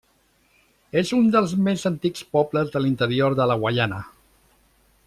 És 1.01 1.11
un 1.17 1.27
dels 1.35 1.53
més 1.67 1.83
antics 1.91 2.25
pobles 2.39 2.73
de 2.77 2.83
l'interior 2.87 3.39
de 3.43 3.49
la 3.53 3.61
Guaiana. 3.65 4.03